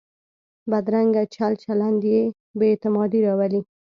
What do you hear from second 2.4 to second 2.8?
بې